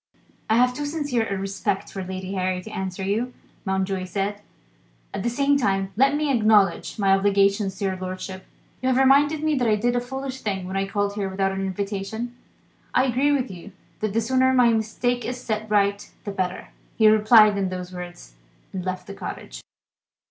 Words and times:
"I 0.49 0.55
have 0.57 0.73
too 0.73 0.87
sincere 0.87 1.27
a 1.29 1.37
respect 1.37 1.91
for 1.91 2.03
Lady 2.03 2.33
Harry 2.33 2.59
to 2.63 2.71
answer 2.71 3.03
you," 3.03 3.35
Mountjoy 3.65 4.05
said. 4.05 4.41
"At 5.13 5.21
the 5.21 5.29
same 5.29 5.57
time, 5.59 5.91
let 5.95 6.15
me 6.15 6.31
acknowledge 6.35 6.97
my 6.97 7.13
obligations 7.13 7.77
to 7.77 7.85
your 7.85 7.95
lordship. 7.97 8.47
You 8.81 8.89
have 8.89 8.97
reminded 8.97 9.43
me 9.43 9.53
that 9.59 9.67
I 9.67 9.75
did 9.75 9.95
a 9.95 10.01
foolish 10.01 10.41
thing 10.41 10.65
when 10.67 10.75
I 10.75 10.87
called 10.87 11.13
here 11.13 11.29
without 11.29 11.51
an 11.51 11.61
invitation. 11.61 12.35
I 12.95 13.05
agree 13.05 13.31
with 13.31 13.51
you 13.51 13.73
that 13.99 14.13
the 14.13 14.21
sooner 14.21 14.51
my 14.55 14.69
mistake 14.69 15.23
is 15.23 15.39
set 15.39 15.69
right 15.69 16.11
the 16.23 16.31
better." 16.31 16.69
He 16.95 17.07
replied 17.07 17.55
in 17.55 17.69
those 17.69 17.93
words, 17.93 18.33
and 18.73 18.83
left 18.83 19.05
the 19.05 19.13
cottage. 19.13 19.61